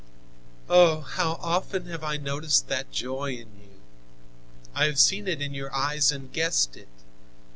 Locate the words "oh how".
0.67-1.33